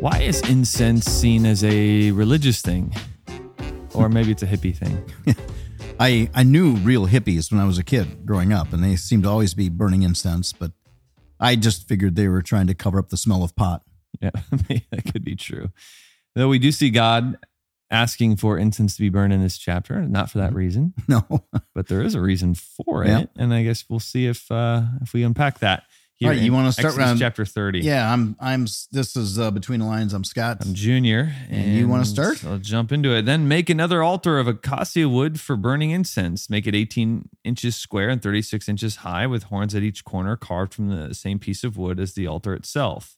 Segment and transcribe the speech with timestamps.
[0.00, 2.94] Why is incense seen as a religious thing?
[3.94, 5.04] Or maybe it's a hippie thing.
[6.00, 9.24] I, I knew real hippies when I was a kid growing up, and they seemed
[9.24, 10.72] to always be burning incense, but
[11.38, 13.82] I just figured they were trying to cover up the smell of pot.
[14.22, 15.70] Yeah, that could be true.
[16.34, 17.36] Though we do see God
[17.90, 21.24] asking for incense to be burned in this chapter, not for that reason, No.
[21.74, 23.20] but there is a reason for Yeah.
[23.20, 25.82] it, and I guess we'll see if uh, if we unpack that.
[26.22, 27.80] All right, in you wanna start Exodus around- chapter thirty?
[27.80, 30.12] yeah, I'm I'm this is uh, between the lines.
[30.12, 30.58] I'm Scott.
[30.60, 32.44] I'm Junior, And you wanna start?
[32.44, 33.22] I'll jump into it.
[33.24, 36.50] Then make another altar of acacia wood for burning incense.
[36.50, 40.74] Make it 18 inches square and 36 inches high, with horns at each corner carved
[40.74, 43.16] from the same piece of wood as the altar itself.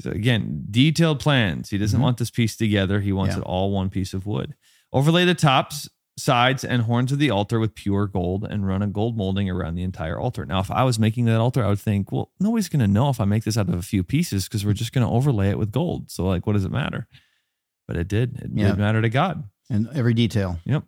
[0.00, 1.68] So again, detailed plans.
[1.68, 2.02] He doesn't Mhm.
[2.02, 3.00] want this piece together.
[3.00, 3.40] He wants Yeah.
[3.42, 4.54] it all one piece of wood.
[4.94, 8.86] Overlay the tops, sides, and horns of the altar with pure gold and run a
[8.86, 10.44] gold molding around the entire altar.
[10.44, 13.08] Now, if I was making that altar, I would think, well, nobody's going to know
[13.08, 15.48] if I make this out of a few pieces because we're just going to overlay
[15.48, 16.10] it with gold.
[16.10, 17.06] So, like, what does it matter?
[17.88, 18.36] But it did.
[18.42, 18.68] It Yeah.
[18.68, 19.44] did matter to God.
[19.70, 20.58] and every detail.
[20.66, 20.84] Yep.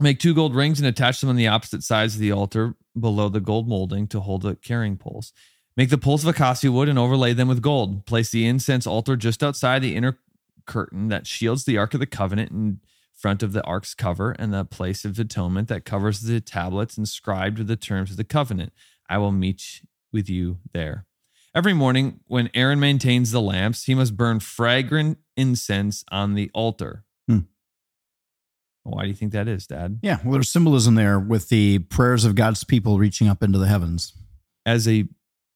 [0.00, 3.28] Make two gold rings and attach them on the opposite sides of the altar below
[3.28, 5.32] the gold molding to hold the carrying poles.
[5.76, 8.06] Make the poles of acacia wood and overlay them with gold.
[8.06, 10.18] Place the incense altar just outside the inner
[10.66, 12.80] curtain that shields the Ark of the Covenant in
[13.18, 17.58] front of the Ark's cover and the place of atonement that covers the tablets inscribed
[17.58, 18.72] with the terms of the covenant.
[19.10, 21.04] I will meet with you there.
[21.54, 27.04] Every morning, when Aaron maintains the lamps, he must burn fragrant incense on the altar.
[27.26, 27.40] Hmm.
[28.84, 29.98] Why do you think that is, Dad?
[30.02, 33.66] Yeah, well, there's symbolism there with the prayers of God's people reaching up into the
[33.66, 34.12] heavens.
[34.64, 35.08] As a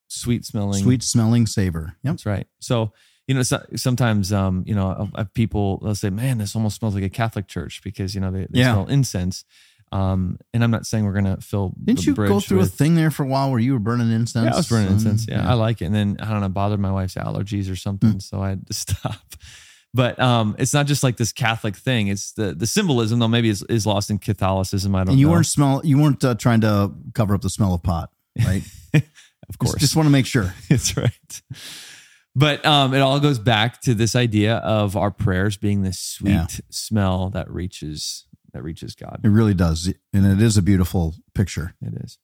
[0.08, 1.96] sweet smelling, Sweet smelling savor.
[2.02, 2.12] Yep.
[2.12, 2.46] That's right.
[2.58, 2.92] So
[3.28, 6.76] you know, so, sometimes um, you know, of- of people they'll say, "Man, this almost
[6.78, 8.72] smells like a Catholic church," because you know they, they Yeah.
[8.74, 9.44] smell incense.
[9.92, 11.74] Um, and I'm not saying we're gonna fill.
[11.84, 14.10] Didn't you go through with- a thing there for a while where you were burning
[14.10, 14.46] incense?
[14.46, 15.26] Yeah, I was burning Um, incense.
[15.28, 15.84] Yeah, I like it.
[15.86, 18.22] And then I don't know, bothered my wife's allergies or something, Mm.
[18.22, 19.20] so I had to stop.
[19.94, 22.08] But um, it's not just like this Catholic thing.
[22.08, 24.94] It's the the symbolism though maybe is, is lost in Catholicism.
[24.94, 25.32] I don't and you know.
[25.32, 25.82] weren't smell.
[25.84, 28.10] You weren't uh, trying to cover up the smell of pot,
[28.42, 28.62] right?
[28.94, 30.54] of course, Just, just want to make sure.
[30.70, 31.42] That's right.
[32.34, 36.30] But um, it all goes back to this idea of our prayers being this sweet
[36.32, 36.46] Yeah.
[36.70, 39.20] smell that reaches that reaches God.
[39.24, 41.74] It really does, and it is a beautiful picture.
[41.80, 42.18] It is.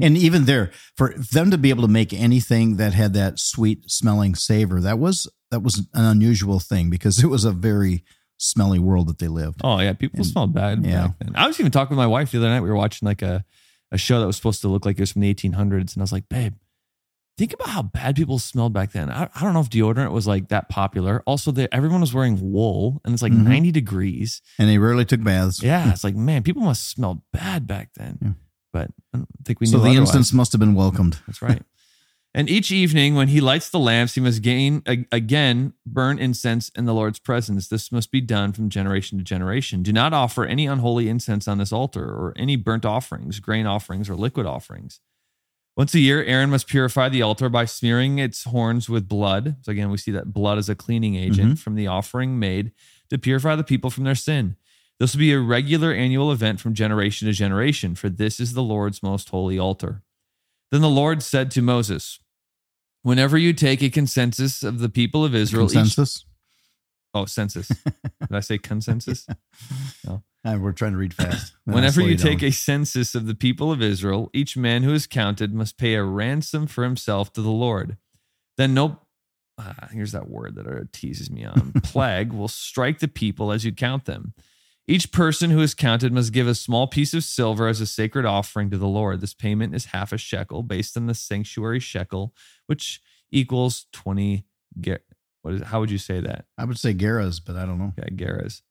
[0.00, 3.90] And even there, for them to be able to make anything that had that sweet
[3.90, 8.04] smelling savor, that was that was an unusual thing because it was a very
[8.36, 9.60] smelly world that they lived.
[9.64, 11.08] Oh yeah, people And- smelled bad yeah.
[11.08, 11.32] back then.
[11.34, 12.60] I was even talking with my wife the other night.
[12.60, 13.44] We were watching like a
[13.90, 16.00] a show that was supposed to look like it was from the 1800s, and I
[16.02, 16.54] was like, babe.
[17.38, 19.08] Think about how bad people smelled back then.
[19.10, 21.22] I, I don't know if deodorant was like that popular.
[21.24, 23.44] Also, they, everyone was wearing wool, and it's like Mhm.
[23.44, 24.42] 90 degrees.
[24.58, 25.62] And they rarely took baths.
[25.62, 28.18] Yeah, it's like man, people must smell bad back then.
[28.20, 28.32] Yeah.
[28.72, 30.08] But I don't think we so the otherwise.
[30.10, 31.20] incense must have been welcomed.
[31.26, 31.62] That's right.
[32.34, 34.82] and each evening, when he lights the lamps, he must gain
[35.12, 37.68] again burn incense in the Lord's presence.
[37.68, 39.82] This must be done from generation to generation.
[39.82, 44.10] Do not offer any unholy incense on this altar, or any burnt offerings, grain offerings,
[44.10, 45.00] or liquid offerings.
[45.78, 49.54] Once a year, Aaron must purify the altar by smearing its horns with blood.
[49.62, 51.54] So again, we see that blood is a cleaning agent mm-hmm.
[51.54, 52.72] from the offering made
[53.10, 54.56] to purify the people from their sin.
[54.98, 58.62] This will be a regular annual event from generation to generation, for this is the
[58.62, 60.02] Lord's most holy altar.
[60.72, 62.18] Then the Lord said to Moses,
[63.02, 65.76] Whenever you take a consensus of the people of Israel, each,
[67.14, 67.68] oh, census.
[67.68, 69.28] Did I say consensus?
[70.44, 71.52] Ah, we're trying to read fast.
[71.64, 75.52] Whenever you take a census of the people of Israel, each man who is counted
[75.52, 77.96] must pay a ransom for himself to the Lord.
[78.56, 79.00] Then no,
[79.58, 83.64] ah, here's that word that uh, teases me on plague will strike the people as
[83.64, 84.34] you count them.
[84.86, 88.24] Each person who is counted must give a small piece of silver as a sacred
[88.24, 89.20] offering to the Lord.
[89.20, 92.32] This payment is half a shekel based on the sanctuary shekel,
[92.66, 94.46] which equals 20
[94.80, 95.00] ger-
[95.42, 96.46] what is how would you say that?
[96.56, 97.92] I would say Gera's, but I don't know.
[97.98, 98.62] Yeah, Geras.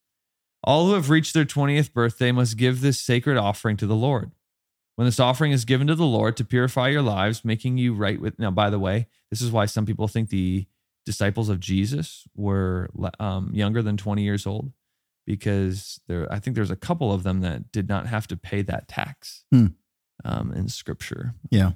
[0.64, 4.32] All who have reached their 20th birthday must give this sacred offering to the Lord.
[4.96, 8.20] When this offering is given to the Lord to purify your lives, making you right
[8.20, 8.40] with.
[8.40, 10.66] Now, by the way, this is why some people think the
[11.06, 12.90] disciples of Jesus were
[13.20, 14.72] um, younger than 20 years old,
[15.28, 18.64] because there, I think there's a couple of them that did not have to pay
[18.64, 19.68] that tax Hmm.
[20.26, 21.36] um, in Scripture.
[21.52, 21.74] Yeah.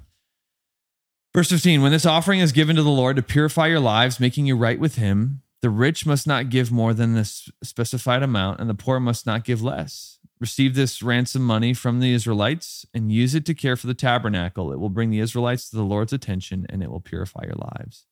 [1.32, 4.46] Verse 15 When this offering is given to the Lord to purify your lives, making
[4.46, 7.24] you right with him, the rich must not give more than the
[7.62, 10.18] specified amount, and the poor must not give less.
[10.40, 14.72] Receive this ransom money from the Israelites and use it to care for the tabernacle.
[14.72, 18.06] It will bring the Israelites to the Lord's attention and it will purify your lives.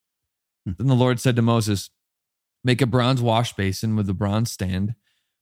[0.64, 0.72] Hmm.
[0.78, 1.90] Then the Lord said to Moses,
[2.62, 4.94] Make a bronze wash basin with a bronze stand,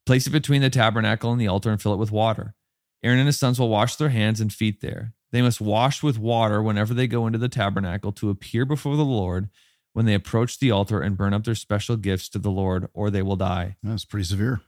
[0.07, 2.55] place it between the tabernacle and the altar, and fill it with water.
[3.03, 5.13] Aaron and his sons will wash their hands and feet there.
[5.31, 9.05] They must wash with water whenever they go into the tabernacle to appear before the
[9.05, 9.51] Lord
[9.99, 13.11] when they approach the altar and burn up their special gifts to the Lord, or
[13.11, 13.75] they will die.
[13.83, 14.61] That's pretty severe.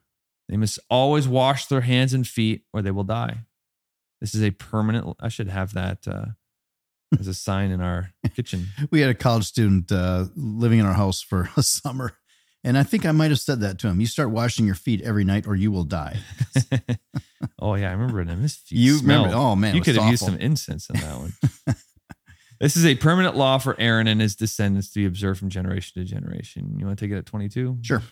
[0.49, 3.43] They must always wash their hands and feet, or they will die.
[4.21, 5.17] This is a permanent.
[5.21, 6.25] I should have that uh,
[7.21, 8.71] as a sign in our kitchen.
[8.91, 12.17] We had a college student uh, living in our house for a summer.
[12.65, 14.01] And I think I might have said that to him.
[14.01, 16.19] You start washing your feet every night or you will die.
[17.61, 18.29] oh yeah, I remember it.
[18.29, 19.27] I miss feet You smell.
[19.27, 19.41] remember?
[19.41, 21.33] Oh man, you could have used some incense in that one.
[22.61, 26.01] This is a permanent law for Aaron and his descendants to be observed from generation
[26.01, 26.77] to generation.
[26.79, 27.79] You want to take it at 22?
[27.83, 28.03] Sure.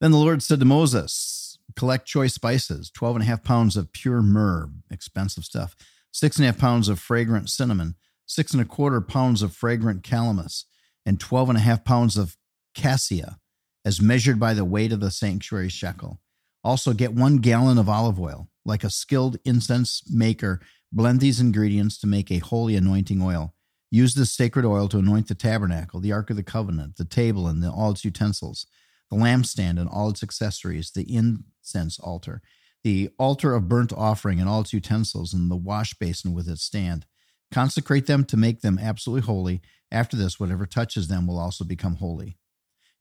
[0.00, 3.92] Then the Lord said to Moses, Collect choice spices, 12 and a half pounds of
[3.92, 5.74] pure myrrh, expensive stuff,
[6.12, 7.96] six and a half pounds of fragrant cinnamon,
[8.26, 10.64] six and a quarter pounds of fragrant calamus,
[11.04, 12.36] and 12 and a half pounds of
[12.74, 13.38] cassia,
[13.84, 16.20] as measured by the weight of the sanctuary shekel.
[16.62, 18.48] Also, get one gallon of olive oil.
[18.64, 20.60] Like a skilled incense maker,
[20.92, 23.54] blend these ingredients to make a holy anointing oil.
[23.94, 27.46] Use this sacred oil to anoint the tabernacle, the Ark of the Covenant, the table,
[27.46, 28.66] and the, all its utensils,
[29.10, 32.40] the lampstand and all its accessories, the incense altar,
[32.82, 36.62] the altar of burnt offering and all its utensils, and the wash basin with its
[36.62, 37.04] stand.
[37.52, 39.60] Consecrate them to make them absolutely holy.
[39.90, 42.38] After this, whatever touches them will also become holy.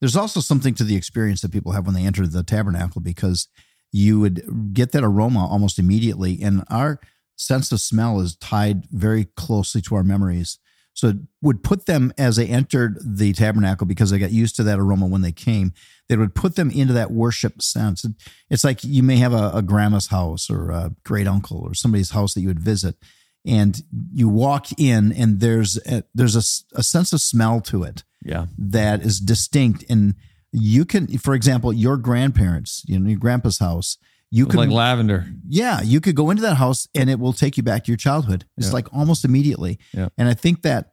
[0.02, 3.48] There's also something to the experience that people have when they enter the tabernacle because
[3.94, 6.42] you would get that aroma almost immediately.
[6.42, 7.00] And our
[7.38, 10.60] sense of smell is tied very closely to our memories.
[10.94, 14.64] So it would put them as they entered the tabernacle because they got used to
[14.64, 15.74] that aroma when they came.
[16.10, 18.06] They would put them into that worship sense.
[18.50, 22.12] It's like you may have a, a grandma's house or a great uncle or somebody's
[22.12, 22.96] house that you would visit,
[23.46, 23.82] and
[24.14, 28.48] you walk in and there's a, there's a, a sense of smell to it Yeah.
[28.58, 30.14] that is distinct and
[30.52, 33.98] you can for example your grandparents you know your grandpa's house
[34.31, 35.25] you could like lavender.
[35.48, 37.98] yeah you could go into that house and it will take you back to your
[37.98, 38.74] childhood it's Yeah.
[38.74, 40.07] like almost immediately Yeah.
[40.18, 40.92] and i think that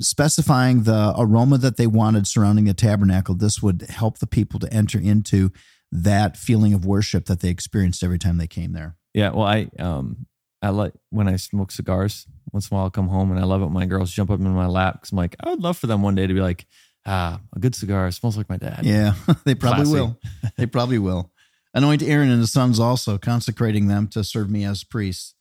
[0.00, 4.72] specifying the aroma that they wanted surrounding the tabernacle this would help the people to
[4.72, 5.50] enter into
[5.92, 9.30] that feeling of worship that they experienced every time they came there Yeah.
[9.30, 10.26] Well, I um
[10.62, 12.26] I like when I smoke cigars.
[12.50, 14.30] Once in a while, I'll come home and I love it when my girls jump
[14.30, 16.32] up in my lap because I'm like, I would love for them one day to
[16.32, 16.64] be like,
[17.04, 18.80] ah, a good cigar smells like my dad.
[18.82, 19.12] Yeah,
[19.44, 19.92] they probably Classy.
[19.92, 20.18] will.
[20.56, 21.30] They probably will.
[21.74, 25.34] Anoint Aaron and his sons also, consecrating them to serve me as priests.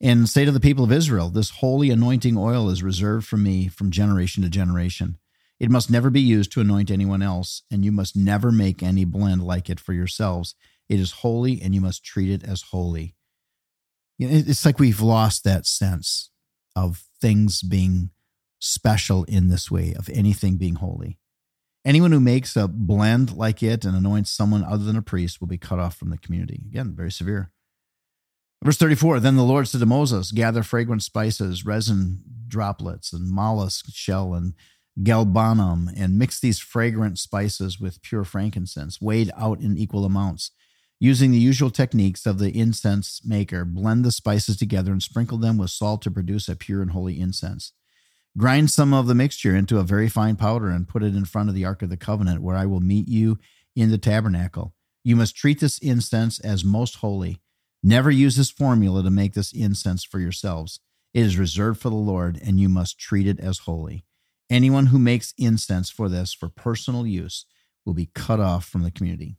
[0.00, 3.68] And say to the people of Israel, this holy anointing oil is reserved for me
[3.68, 5.16] from generation to generation.
[5.58, 9.04] It must never be used to anoint anyone else, and you must never make any
[9.06, 10.54] blend like it for yourselves.
[10.88, 13.14] It is holy, and you must treat it as holy.
[14.18, 16.30] It's like we've lost that sense
[16.74, 18.10] of things being
[18.58, 21.18] special in this way, of anything being holy.
[21.86, 25.46] Anyone who makes a blend like it and anoints someone other than a priest will
[25.46, 26.60] be cut off from the community.
[26.68, 27.52] Again, very severe.
[28.64, 33.86] Verse 34 Then the Lord said to Moses, Gather fragrant spices, resin droplets, and mollusk
[33.92, 34.54] shell, and
[35.00, 40.50] galbanum, and mix these fragrant spices with pure frankincense, weighed out in equal amounts.
[40.98, 45.56] Using the usual techniques of the incense maker, blend the spices together and sprinkle them
[45.56, 47.72] with salt to produce a pure and holy incense.
[48.36, 51.48] Grind some of the mixture into a very fine powder and put it in front
[51.48, 53.38] of the Ark of the Covenant, where I will meet you
[53.74, 54.74] in the tabernacle.
[55.02, 57.40] You must treat this incense as most holy.
[57.82, 60.80] Never use this formula to make this incense for yourselves.
[61.14, 64.04] It is reserved for the Lord, and you must treat it as holy.
[64.50, 67.46] Anyone who makes incense for this for personal use
[67.86, 69.38] will be cut off from the community.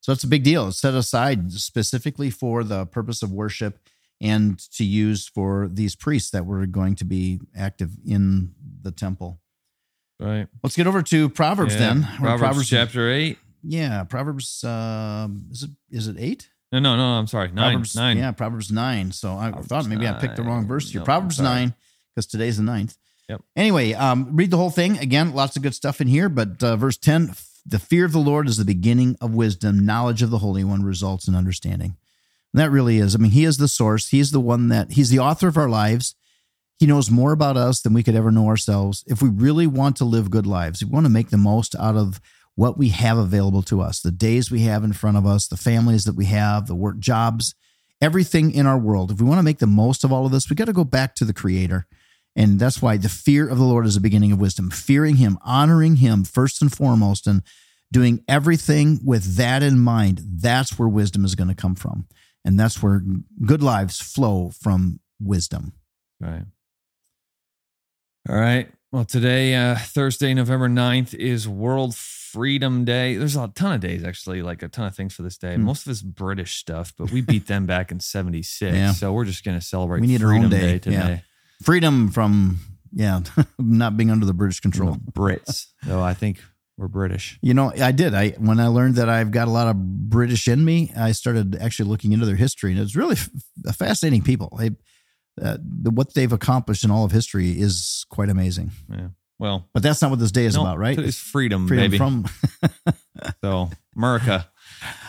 [0.00, 0.68] So it's a big deal.
[0.68, 3.78] It's set aside specifically for the purpose of worship
[4.20, 9.40] and to use for these priests that were going to be active in the temple.
[10.20, 10.46] Right.
[10.62, 11.80] Let's get over to Proverbs Yeah.
[11.80, 12.08] then.
[12.20, 13.38] We're Proverbs, chapter eight.
[13.62, 14.62] Yeah, Proverbs.
[14.64, 16.50] Um, is it is it eight?
[16.72, 17.02] No, no, no.
[17.02, 17.48] I'm sorry.
[17.48, 17.72] Nine.
[17.72, 18.16] Proverbs, nine.
[18.18, 19.12] Yeah, Proverbs nine.
[19.12, 21.00] So I Proverbs thought maybe I picked the wrong verse here.
[21.00, 21.74] No, Proverbs nine,
[22.14, 22.96] because today's the ninth.
[23.28, 23.42] Yep.
[23.56, 25.34] Anyway, um, read the whole thing again.
[25.34, 26.28] Lots of good stuff in here.
[26.28, 29.84] But uh, verse ten: the fear of the Lord is the beginning of wisdom.
[29.86, 31.96] Knowledge of the Holy One results in understanding.
[32.54, 33.16] And that really is.
[33.16, 34.08] I mean, He is the source.
[34.08, 36.14] He's the one that He's the author of our lives.
[36.78, 39.02] He knows more about us than we could ever know ourselves.
[39.08, 41.96] If we really want to live good lives, we want to make the most out
[41.96, 42.20] of
[42.54, 45.56] what we have available to us, the days we have in front of us, the
[45.56, 47.56] families that we have, the work jobs,
[48.00, 49.10] everything in our world.
[49.10, 50.84] If we want to make the most of all of this, we got to go
[50.84, 51.88] back to the creator.
[52.36, 54.70] And that's why the fear of the Lord is the beginning of wisdom.
[54.70, 57.42] Fearing him, honoring him first and foremost, and
[57.92, 60.20] doing everything with that in mind.
[60.24, 62.06] That's where wisdom is going to come from.
[62.44, 63.02] And that's where
[63.44, 65.72] good lives flow from wisdom.
[66.20, 66.44] Right.
[68.28, 68.68] All right.
[68.92, 73.16] Well, today, uh, Thursday, November 9th, is World Freedom Day.
[73.16, 75.56] There's a ton of days, actually, like a ton of things for this day.
[75.56, 75.62] Hmm.
[75.62, 78.74] Most of it's British stuff, but we beat them back in 76.
[78.74, 78.92] Yeah.
[78.92, 80.60] So we're just going to celebrate We need our Freedom own day.
[80.60, 80.96] Day today.
[80.96, 81.18] Yeah.
[81.62, 82.58] Freedom from
[82.94, 83.20] yeah,
[83.58, 84.96] not being under the British control.
[84.96, 85.66] Brits.
[85.82, 86.40] Though I think
[86.76, 87.38] we're British.
[87.40, 88.14] You know, I did.
[88.14, 91.56] I when I learned that I've got a lot of British in me, I started
[91.56, 93.30] actually looking into their history, and it's really f-
[93.76, 94.56] fascinating people.
[94.58, 94.70] They,
[95.40, 98.70] uh, the, what they've accomplished in all of history is quite amazing.
[98.90, 99.08] Yeah.
[99.38, 100.96] Well, But that's not what this day is no, about, right?
[100.96, 101.98] It's freedom, Freedom baby.
[101.98, 102.24] from.
[103.42, 104.48] so America.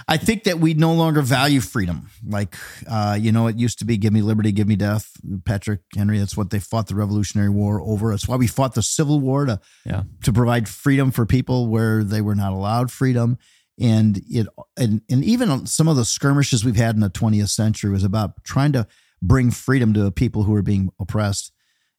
[0.08, 2.10] I think that we no longer value freedom.
[2.26, 2.56] Like,
[2.88, 5.12] uh, you know, it used to be give me liberty, give me death.
[5.46, 8.12] Patrick Henry, that's what they fought the Revolutionary War over.
[8.12, 10.04] That's why we fought the Civil War to, Yeah.
[10.24, 13.38] to provide freedom for people where they were not allowed freedom.
[13.80, 17.90] And it and, and even some of the skirmishes we've had in the 20th century
[17.92, 18.88] was about trying to
[19.22, 21.52] bring freedom to people who are being oppressed.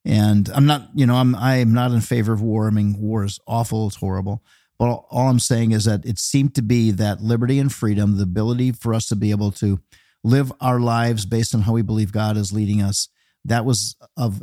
[0.05, 2.69] And I'm not, you know, I'm I'm not in favor of war.
[2.69, 4.43] I mean, war is awful, it's horrible.
[4.78, 8.25] But all, I'm saying is that it seemed to be that liberty and freedom, the
[8.25, 9.80] ability for us to be able to
[10.23, 13.09] live our lives based on how we believe God is leading us,
[13.45, 14.42] that was of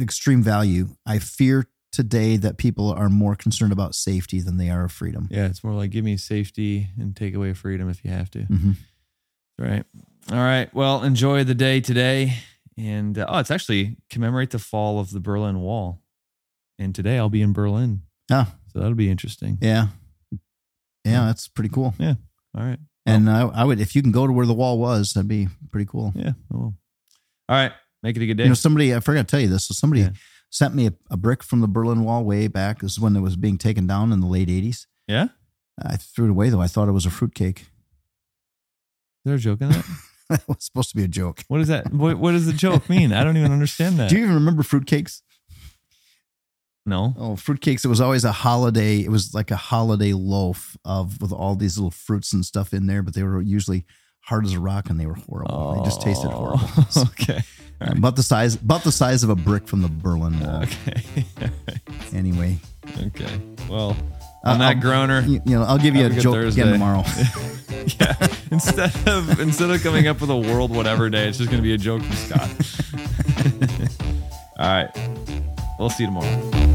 [0.00, 0.88] extreme value.
[1.04, 5.28] I fear today that people are more concerned about safety than they are of freedom.
[5.30, 8.42] Yeah, it's more like give me safety and take away freedom if you have to.
[8.42, 8.72] hmm
[9.58, 9.84] Right.
[10.30, 10.72] All right.
[10.74, 12.34] Well, enjoy the day today.
[12.76, 16.02] And uh, oh, it's actually commemorate the fall of the Berlin Wall.
[16.78, 18.02] And today I'll be in Berlin.
[18.30, 19.56] Ah, So that'll be interesting.
[19.62, 19.86] yeah.
[21.04, 21.94] Yeah, that's pretty cool.
[21.98, 22.14] Yeah.
[22.54, 22.78] All right.
[23.06, 25.48] And I, I would, if you can go to where the wall was, that'd be
[25.70, 26.12] pretty cool.
[26.14, 26.32] Yeah.
[26.50, 26.74] Well.
[27.48, 27.72] All right.
[28.02, 28.42] Make it a good day.
[28.42, 29.68] You know, somebody, I forgot to tell you this.
[29.68, 30.10] So somebody Yeah.
[30.50, 32.80] sent me a, a brick from the Berlin Wall way back.
[32.80, 34.86] This is when it was being taken down in the late 80s.
[35.06, 35.28] yeah?
[35.82, 36.60] I threw it away though.
[36.60, 37.60] I thought it was a fruitcake.
[37.60, 37.66] Is
[39.24, 39.84] there a joke in that?
[40.28, 41.44] that was supposed to be a joke.
[41.48, 41.92] What is that?
[41.92, 43.12] What, what does the joke mean?
[43.12, 44.10] I don't even understand that.
[44.10, 45.22] Do you even remember fruitcakes?
[46.86, 47.14] No.
[47.18, 47.84] Oh, fruitcakes.
[47.84, 49.00] It was always a holiday.
[49.00, 52.86] It was like a holiday loaf of with all these little fruits and stuff in
[52.86, 53.84] there, but they were usually
[54.20, 55.74] hard as a rock and they were horrible.
[55.76, 56.60] They just tasted horrible.
[56.64, 57.40] Oh, okay.
[57.80, 57.92] Right.
[57.98, 60.62] About the size, about the size of a brick from the Berlin Wall.
[60.86, 61.02] Okay.
[62.14, 62.58] Anyway,
[63.08, 63.38] okay.
[63.68, 63.94] Well,
[64.44, 65.20] Uh, on that groner.
[65.26, 66.62] you, you know, I'll give you a a joke Thursday.
[66.62, 67.02] again tomorrow.
[68.00, 68.14] yeah.
[68.50, 71.74] Instead of instead of coming up with a world whatever day, it's just gonna be
[71.74, 72.50] a joke from Scott.
[74.58, 74.90] All right.
[75.78, 76.65] We'll see you tomorrow.